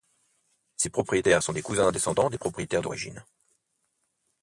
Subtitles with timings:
[0.77, 3.23] Ses propriétaires sont des cousins descendants des propriétaires d'origine.